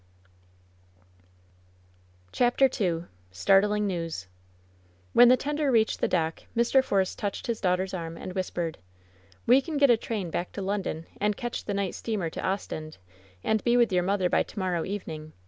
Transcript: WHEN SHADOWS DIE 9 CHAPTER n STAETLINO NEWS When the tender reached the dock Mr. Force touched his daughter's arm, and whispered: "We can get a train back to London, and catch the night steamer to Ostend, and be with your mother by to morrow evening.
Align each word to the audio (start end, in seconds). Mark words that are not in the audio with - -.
WHEN 0.95 1.03
SHADOWS 2.33 2.33
DIE 2.33 2.63
9 2.63 2.69
CHAPTER 2.71 2.83
n 2.87 3.07
STAETLINO 3.31 3.85
NEWS 3.85 4.27
When 5.13 5.27
the 5.27 5.37
tender 5.37 5.69
reached 5.71 6.01
the 6.01 6.07
dock 6.07 6.41
Mr. 6.57 6.83
Force 6.83 7.13
touched 7.13 7.45
his 7.45 7.61
daughter's 7.61 7.93
arm, 7.93 8.17
and 8.17 8.33
whispered: 8.33 8.79
"We 9.45 9.61
can 9.61 9.77
get 9.77 9.91
a 9.91 9.97
train 9.97 10.31
back 10.31 10.53
to 10.53 10.61
London, 10.63 11.05
and 11.19 11.37
catch 11.37 11.65
the 11.65 11.75
night 11.75 11.93
steamer 11.93 12.31
to 12.31 12.43
Ostend, 12.43 12.97
and 13.43 13.63
be 13.63 13.77
with 13.77 13.93
your 13.93 14.01
mother 14.01 14.27
by 14.27 14.41
to 14.41 14.57
morrow 14.57 14.83
evening. 14.85 15.33